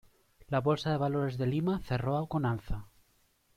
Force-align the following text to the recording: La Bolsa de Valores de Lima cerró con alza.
La 0.55 0.61
Bolsa 0.67 0.89
de 0.91 0.97
Valores 0.97 1.37
de 1.37 1.45
Lima 1.45 1.77
cerró 1.83 2.25
con 2.25 2.47
alza. 2.47 2.87